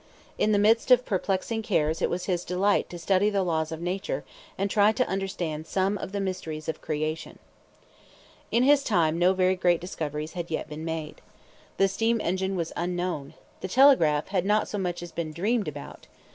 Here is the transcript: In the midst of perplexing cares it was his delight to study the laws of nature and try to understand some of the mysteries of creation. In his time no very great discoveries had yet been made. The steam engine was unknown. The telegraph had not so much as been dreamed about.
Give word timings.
In 0.39 0.51
the 0.51 0.57
midst 0.57 0.89
of 0.89 1.05
perplexing 1.05 1.61
cares 1.61 2.01
it 2.01 2.09
was 2.09 2.25
his 2.25 2.43
delight 2.43 2.89
to 2.89 2.97
study 2.97 3.29
the 3.29 3.43
laws 3.43 3.71
of 3.71 3.81
nature 3.83 4.23
and 4.57 4.67
try 4.67 4.91
to 4.91 5.07
understand 5.07 5.67
some 5.67 5.95
of 5.99 6.11
the 6.11 6.19
mysteries 6.19 6.67
of 6.67 6.81
creation. 6.81 7.37
In 8.49 8.63
his 8.63 8.83
time 8.83 9.19
no 9.19 9.33
very 9.33 9.55
great 9.55 9.79
discoveries 9.79 10.33
had 10.33 10.49
yet 10.49 10.67
been 10.67 10.83
made. 10.83 11.21
The 11.77 11.87
steam 11.87 12.19
engine 12.19 12.55
was 12.55 12.73
unknown. 12.75 13.35
The 13.59 13.67
telegraph 13.67 14.29
had 14.29 14.43
not 14.43 14.67
so 14.67 14.79
much 14.79 15.03
as 15.03 15.11
been 15.11 15.33
dreamed 15.33 15.67
about. 15.67 16.07